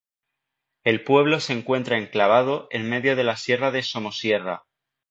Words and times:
El 0.83 1.03
pueblo 1.03 1.39
se 1.39 1.53
encuentra 1.53 1.99
enclavado 1.99 2.67
en 2.71 2.89
medio 2.89 3.15
de 3.15 3.23
la 3.23 3.37
sierra 3.37 3.69
de 3.69 3.83
Somosierra. 3.83 4.63